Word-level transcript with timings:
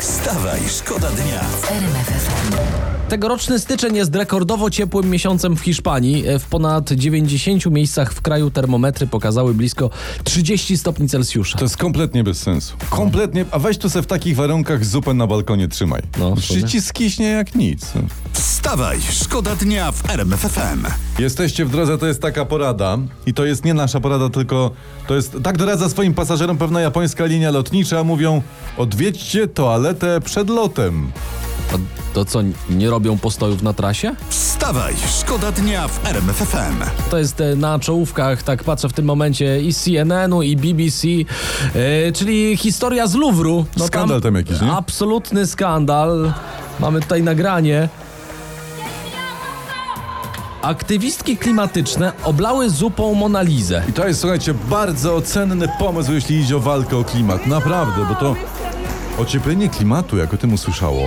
Wstawaj, 0.00 0.60
szkoda 0.68 1.10
dnia. 1.10 1.40
Tegoroczny 3.08 3.58
styczeń 3.58 3.96
jest 3.96 4.14
rekordowo 4.14 4.70
ciepłym 4.70 5.10
miesiącem 5.10 5.56
w 5.56 5.60
Hiszpanii. 5.60 6.24
W 6.38 6.44
ponad 6.44 6.90
90 6.92 7.66
miejscach 7.66 8.12
w 8.12 8.20
kraju 8.20 8.50
termometry 8.50 9.06
pokazały 9.06 9.54
blisko 9.54 9.90
30 10.24 10.78
stopni 10.78 11.08
Celsjusza. 11.08 11.58
To 11.58 11.64
jest 11.64 11.76
kompletnie 11.76 12.24
bez 12.24 12.38
sensu. 12.38 12.76
Kompletnie. 12.90 13.44
A 13.50 13.58
weź 13.58 13.78
tu 13.78 13.90
se 13.90 14.02
w 14.02 14.06
takich 14.06 14.36
warunkach 14.36 14.84
zupę 14.84 15.14
na 15.14 15.26
balkonie 15.26 15.68
trzymaj. 15.68 16.02
No, 16.18 16.36
Przecież 16.36 16.70
ci 16.70 16.80
skiśnie 16.80 17.26
jak 17.28 17.54
nic. 17.54 17.92
Wstawaj, 18.66 18.98
szkoda 19.10 19.56
dnia 19.56 19.92
w 19.92 20.10
RMF 20.10 20.40
FM. 20.40 20.86
Jesteście 21.18 21.64
w 21.64 21.70
drodze, 21.70 21.98
to 21.98 22.06
jest 22.06 22.22
taka 22.22 22.44
porada. 22.44 22.98
I 23.26 23.34
to 23.34 23.44
jest 23.44 23.64
nie 23.64 23.74
nasza 23.74 24.00
porada, 24.00 24.30
tylko 24.30 24.70
to 25.06 25.14
jest. 25.14 25.36
Tak 25.42 25.56
doradza 25.56 25.88
swoim 25.88 26.14
pasażerom 26.14 26.58
pewna 26.58 26.80
japońska 26.80 27.24
linia 27.24 27.50
lotnicza. 27.50 28.04
Mówią: 28.04 28.42
odwiedźcie 28.78 29.48
toaletę 29.48 30.20
przed 30.20 30.50
lotem. 30.50 31.10
A 31.74 31.74
to 32.14 32.24
co, 32.24 32.40
nie 32.70 32.90
robią 32.90 33.18
postojów 33.18 33.62
na 33.62 33.72
trasie? 33.72 34.14
Wstawaj, 34.28 34.94
szkoda 35.20 35.52
dnia 35.52 35.88
w 35.88 36.06
RMF 36.06 36.36
FM. 36.36 37.08
To 37.10 37.18
jest 37.18 37.40
e, 37.40 37.56
na 37.56 37.78
czołówkach, 37.78 38.42
tak 38.42 38.64
patrzę 38.64 38.88
w 38.88 38.92
tym 38.92 39.04
momencie, 39.04 39.60
i 39.60 39.74
CNN-u, 39.74 40.42
i 40.42 40.56
BBC, 40.56 41.08
e, 41.08 42.12
czyli 42.12 42.56
historia 42.56 43.06
z 43.06 43.14
Louvru. 43.14 43.66
Skandal 43.86 44.20
tam 44.20 44.34
jakiś, 44.34 44.60
nie? 44.60 44.72
Absolutny 44.72 45.46
skandal. 45.46 46.32
Mamy 46.80 47.00
tutaj 47.00 47.22
nagranie. 47.22 47.88
Aktywistki 50.66 51.36
klimatyczne 51.36 52.12
oblały 52.24 52.70
zupą 52.70 53.14
Monalizę. 53.14 53.82
I 53.88 53.92
to 53.92 54.08
jest, 54.08 54.20
słuchajcie, 54.20 54.54
bardzo 54.54 55.22
cenny 55.22 55.68
pomysł, 55.78 56.12
jeśli 56.12 56.36
idzie 56.36 56.56
o 56.56 56.60
walkę 56.60 56.96
o 56.96 57.04
klimat. 57.04 57.46
Naprawdę, 57.46 58.06
bo 58.08 58.14
to 58.14 58.36
ocieplenie 59.18 59.68
klimatu, 59.68 60.16
jak 60.16 60.34
o 60.34 60.36
tym 60.36 60.52
usłyszało, 60.52 61.02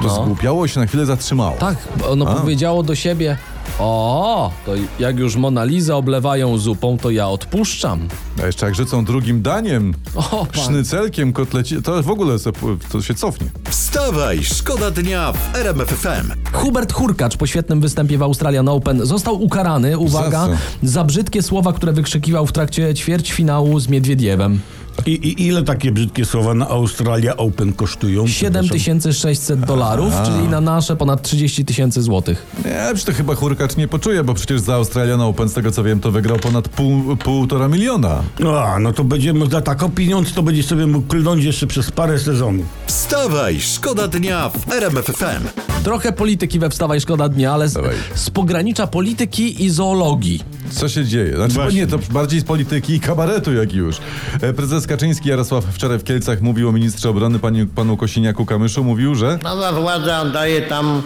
to 0.00 0.06
No. 0.06 0.14
zgłupiało 0.24 0.68
się 0.68 0.80
na 0.80 0.86
chwilę 0.86 1.06
zatrzymało. 1.06 1.56
Tak, 1.58 1.76
ono 2.08 2.28
A. 2.28 2.34
powiedziało 2.34 2.82
do 2.82 2.94
siebie: 2.94 3.36
O, 3.78 4.50
to 4.66 4.72
jak 4.98 5.18
już 5.18 5.36
Monalizę 5.36 5.96
oblewają 5.96 6.58
zupą, 6.58 6.98
to 6.98 7.10
ja 7.10 7.28
odpuszczam. 7.28 8.08
A 8.42 8.46
jeszcze 8.46 8.66
jak 8.66 8.74
życą 8.74 9.04
drugim 9.04 9.42
daniem, 9.42 9.94
O, 10.14 10.46
pan. 10.54 10.64
sznycelkiem, 10.64 11.32
kotleci, 11.32 11.82
to 11.82 12.02
w 12.02 12.10
ogóle 12.10 12.38
se, 12.38 12.50
to 12.92 13.02
się 13.02 13.14
cofnie. 13.14 13.46
Wstawaj, 13.70 14.44
szkoda 14.44 14.90
dnia 14.90 15.32
w 15.32 15.56
RMF 15.56 15.88
FM. 15.88 16.32
Hubert 16.52 16.92
Hurkacz 16.92 17.36
po 17.36 17.46
świetnym 17.46 17.80
występie 17.80 18.18
w 18.18 18.22
Australian 18.22 18.68
Open 18.68 19.06
został 19.06 19.42
ukarany, 19.42 19.98
uwaga, 19.98 20.46
Za 20.46 20.56
za 20.82 21.04
brzydkie 21.04 21.42
słowa, 21.42 21.72
które 21.72 21.92
wykrzykiwał 21.92 22.46
w 22.46 22.52
trakcie 22.52 22.94
ćwierćfinału 22.94 23.80
z 23.80 23.88
Miedwiediewem. 23.88 24.60
I, 25.06 25.10
I 25.10 25.46
ile 25.46 25.62
takie 25.62 25.92
brzydkie 25.92 26.24
słowa 26.24 26.54
na 26.54 26.68
Australia 26.68 27.36
Open 27.36 27.72
kosztują? 27.72 28.26
7600 28.26 29.60
dolarów, 29.60 30.12
czyli 30.24 30.48
na 30.48 30.60
nasze 30.60 30.96
ponad 30.96 31.22
30 31.22 31.64
tysięcy 31.64 32.02
złotych. 32.02 32.46
Nie, 32.64 32.80
przecież 32.84 33.04
to 33.04 33.12
chyba 33.12 33.34
Hurkacz 33.34 33.76
nie 33.76 33.88
poczuje, 33.88 34.24
bo 34.24 34.34
przecież 34.34 34.60
za 34.60 34.74
Australian 34.74 35.20
Open, 35.20 35.48
z 35.48 35.52
tego 35.52 35.70
co 35.70 35.84
wiem, 35.84 36.00
to 36.00 36.10
wygrał 36.10 36.38
ponad 36.38 36.68
pół, 36.68 37.16
półtora 37.16 37.68
miliona. 37.68 38.22
A, 38.64 38.78
no 38.78 38.92
to 38.92 39.04
będzie, 39.04 39.34
za 39.50 39.60
taką 39.60 39.90
pieniądz 39.90 40.32
to 40.32 40.42
będzie 40.42 40.62
sobie 40.62 40.86
mógł 40.86 41.06
klnąć 41.06 41.44
jeszcze 41.44 41.66
przez 41.66 41.90
parę 41.90 42.18
sezonów. 42.18 42.66
Wstawaj, 42.86 43.60
szkoda 43.60 44.08
dnia 44.08 44.48
w 44.48 44.72
RMF 44.72 45.04
FM. 45.06 45.62
Trochę 45.84 46.12
polityki 46.12 46.58
we 46.58 46.70
Wstawaj 46.70 47.00
Szkoda 47.00 47.28
Dnia, 47.28 47.52
ale 47.52 47.68
z, 47.68 47.72
Dawaj. 47.72 47.96
z 48.14 48.30
pogranicza 48.30 48.86
polityki 48.86 49.64
i 49.64 49.70
zoologii. 49.70 50.42
Co 50.74 50.88
się 50.88 51.04
dzieje? 51.04 51.36
Znaczy, 51.36 51.54
Właśnie. 51.54 51.80
nie, 51.80 51.86
to 51.86 51.98
bardziej 52.10 52.40
z 52.40 52.44
polityki 52.44 52.94
i 52.94 53.00
kabaretu 53.00 53.54
jak 53.54 53.72
już. 53.72 53.96
E, 54.40 54.52
Prezes 54.52 54.86
Kaczyński 54.86 55.28
Jarosław 55.28 55.64
wczoraj 55.64 55.98
w 55.98 56.04
Kielcach 56.04 56.40
mówił 56.40 56.68
o 56.68 56.72
ministrze 56.72 57.10
obrony 57.10 57.38
panu, 57.38 57.66
panu 57.66 57.96
Kosiniaku-Kamyszu, 57.96 58.84
mówił, 58.84 59.14
że 59.14 59.38
Nowa 59.42 59.72
władza 59.72 60.24
daje 60.24 60.62
tam 60.62 61.02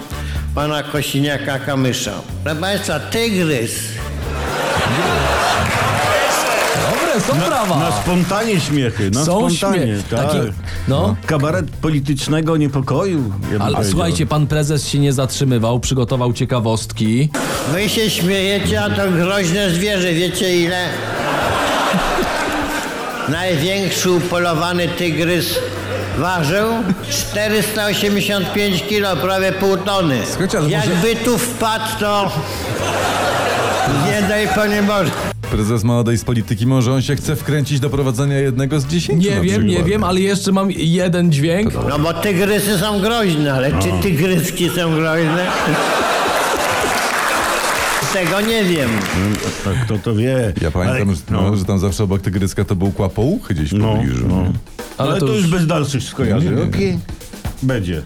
pana 0.54 0.82
Kosiniaka 0.82 1.58
Kamysza. 1.58 2.12
Proszę 2.44 2.60
Państwa, 2.60 3.00
tygrys. 3.00 3.72
Dobre, 6.90 7.20
są 7.20 7.48
brawa. 7.48 7.78
Na 7.78 7.92
spontanie 7.92 8.60
śmiechy, 8.60 9.10
na 9.10 9.24
Są 9.24 9.50
spontanie. 9.50 9.86
śmie- 9.86 10.02
tak. 10.10 10.26
takie- 10.26 10.52
no. 10.88 11.16
Kabaret 11.26 11.70
politycznego 11.70 12.56
niepokoju. 12.56 13.32
Ja 13.42 13.58
Ale 13.60 13.74
powiedział. 13.74 13.84
słuchajcie, 13.92 14.26
pan 14.26 14.46
prezes 14.46 14.88
się 14.88 14.98
nie 14.98 15.12
zatrzymywał, 15.12 15.80
przygotował 15.80 16.32
ciekawostki. 16.32 17.28
Wy 17.72 17.88
się 17.88 18.10
śmiejecie, 18.10 18.82
a 18.84 18.90
to 18.90 19.10
groźne 19.10 19.70
zwierzę. 19.70 20.12
Wiecie 20.12 20.56
ile? 20.56 20.88
Największy 23.28 24.10
upolowany 24.10 24.88
tygrys 24.88 25.58
ważył 26.18 26.66
485 27.10 28.82
kilo, 28.82 29.16
prawie 29.16 29.52
pół 29.52 29.76
tony. 29.76 30.18
Jakby 30.68 31.16
tu 31.16 31.38
wpadł, 31.38 31.84
to 32.00 32.32
nie 34.06 34.28
daj 34.28 34.48
Panie 34.48 34.82
Boże. 34.82 35.10
Prezes 35.50 35.84
ma 35.84 35.98
odejść 35.98 36.22
z 36.22 36.24
polityki, 36.24 36.66
może 36.66 36.92
on 36.92 37.02
się 37.02 37.16
chce 37.16 37.36
wkręcić 37.36 37.80
do 37.80 37.90
prowadzenia 37.90 38.38
jednego 38.38 38.80
z 38.80 38.86
dziesięciu 38.86 39.28
Nie 39.30 39.36
na 39.36 39.40
wiem, 39.42 39.62
nie 39.66 39.68
przykład. 39.68 39.88
wiem, 39.90 40.04
ale 40.04 40.20
jeszcze 40.20 40.52
mam 40.52 40.70
jeden 40.70 41.32
dźwięk. 41.32 41.72
No 41.88 41.98
bo 41.98 42.14
tygrysy 42.14 42.78
są 42.78 43.00
groźne, 43.00 43.52
ale 43.54 43.70
czy 43.82 43.88
tygryski 44.02 44.68
są 44.68 44.90
groźne? 44.94 45.46
Tego 48.12 48.40
nie 48.40 48.64
wiem. 48.64 48.90
Tak, 49.64 49.74
kto 49.84 49.98
to 49.98 50.14
wie. 50.14 50.52
Ja 50.62 50.70
pamiętam, 50.70 51.08
Ale- 51.08 51.16
że, 51.16 51.22
no. 51.30 51.56
że 51.56 51.64
tam 51.64 51.78
zawsze 51.78 52.04
obok 52.04 52.20
tygryska 52.22 52.64
to 52.64 52.76
był 52.76 52.92
kłapouchy 52.92 53.54
gdzieś 53.54 53.70
w 53.70 53.72
No, 53.78 53.92
pobliżu. 53.96 54.28
no. 54.28 54.44
Ale 54.98 55.10
Ale, 55.10 55.20
to 55.20 55.26
to, 55.26 55.32
już- 55.34 55.46
bez 55.46 55.66
dalszych 55.66 56.02
skojarzeń. 56.02 56.54
Okej. 56.68 56.98
Będzie. 57.62 58.02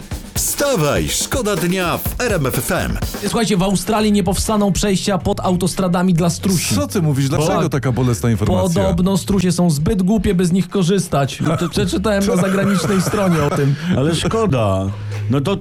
Wstawaj, 0.51 1.09
szkoda 1.09 1.57
dnia 1.57 1.99
w 1.99 2.21
RMF 2.21 2.55
FM. 2.55 2.97
Słuchajcie, 3.23 3.57
w 3.57 3.63
Australii 3.63 4.13
nie 4.13 4.23
powstaną 4.25 4.73
przejścia 4.73 5.19
pod 5.19 5.41
autostradami 5.41 6.15
dla 6.15 6.31
strusi. 6.31 6.75
Co 6.75 6.87
ty 6.87 7.03
mówisz? 7.03 7.29
Dlaczego 7.29 7.61
Bo- 7.61 7.69
taka 7.69 7.93
bolesna 7.93 8.31
informacja? 8.31 8.85
Podobno 8.85 9.17
strusie 9.17 9.53
są 9.53 9.71
zbyt 9.71 10.03
głupie, 10.03 10.35
by 10.35 10.47
z 10.47 10.53
nich 10.53 10.69
korzystać. 10.69 11.39
To 11.61 11.69
przeczytałem 11.69 12.27
na 12.27 12.37
zagranicznej 12.37 13.03
stronie 13.03 13.43
o 13.43 13.51
tym. 13.51 13.75
Ale 13.97 14.15
szkoda. 14.15 14.87
No 15.31 15.41
to 15.41 15.57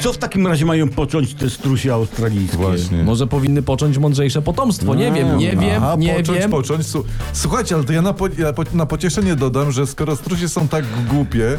co 0.00 0.12
w 0.12 0.18
takim 0.18 0.46
razie 0.46 0.64
mają 0.64 0.88
począć 0.88 1.34
te 1.34 1.50
strusie 1.50 1.94
australijskie? 1.94 2.56
Właśnie. 2.56 3.02
Może 3.04 3.26
powinny 3.26 3.62
począć 3.62 3.98
mądrzejsze 3.98 4.42
potomstwo. 4.42 4.94
Nie 4.94 5.12
wiem, 5.12 5.38
nie 5.38 5.56
wiem, 5.56 5.82
Aha, 5.82 5.94
nie 5.98 6.14
począć, 6.14 6.38
wiem. 6.38 6.50
począć. 6.50 6.86
Su- 6.86 7.04
Słuchajcie, 7.32 7.74
ale 7.74 7.84
to 7.84 7.92
ja 7.92 8.02
na, 8.02 8.12
po, 8.12 8.28
ja 8.38 8.52
po, 8.52 8.62
na 8.74 8.86
pocieszenie 8.86 9.36
dodam, 9.36 9.72
że 9.72 9.86
skoro 9.86 10.16
strusie 10.16 10.48
są 10.48 10.68
tak 10.68 10.84
głupie, 11.10 11.58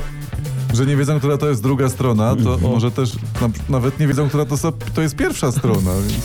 że 0.73 0.85
nie 0.85 0.95
wiedzą, 0.95 1.19
która 1.19 1.37
to 1.37 1.49
jest 1.49 1.63
druga 1.63 1.89
strona, 1.89 2.35
to 2.35 2.57
może 2.57 2.91
też 2.91 3.13
na, 3.41 3.49
nawet 3.69 3.99
nie 3.99 4.07
wiedzą, 4.07 4.27
która 4.29 4.45
to, 4.45 4.57
so- 4.57 4.73
to 4.93 5.01
jest 5.01 5.15
pierwsza 5.15 5.51
strona. 5.51 5.91
Więc... 6.09 6.23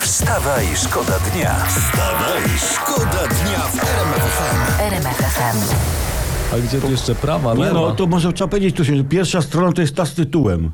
Wstawaj, 0.00 0.66
szkoda 0.76 1.18
dnia. 1.32 1.54
Wstawaj, 1.68 2.42
szkoda 2.72 3.26
dnia 3.28 3.58
w 3.58 3.74
RMF 3.84 4.22
FM. 4.22 4.82
RMFFM. 4.82 5.74
A 6.54 6.58
gdzie 6.58 6.80
tu 6.80 6.90
jeszcze 6.90 7.14
prawa, 7.14 7.54
Nie 7.54 7.60
lewa? 7.64 7.80
no, 7.80 7.90
to 7.94 8.06
może 8.06 8.32
trzeba 8.32 8.48
powiedzieć 8.48 8.76
tu 8.76 8.84
się, 8.84 8.96
że 8.96 9.04
pierwsza 9.04 9.42
strona 9.42 9.72
to 9.72 9.80
jest 9.80 9.94
ta 9.96 10.06
z 10.06 10.14
tytułem. 10.14 10.70